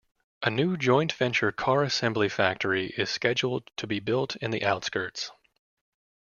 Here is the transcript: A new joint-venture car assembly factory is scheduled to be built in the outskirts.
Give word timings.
A 0.41 0.49
new 0.49 0.77
joint-venture 0.77 1.51
car 1.51 1.83
assembly 1.83 2.27
factory 2.27 2.87
is 2.97 3.11
scheduled 3.11 3.69
to 3.77 3.85
be 3.85 3.99
built 3.99 4.35
in 4.37 4.49
the 4.49 4.63
outskirts. 4.65 5.31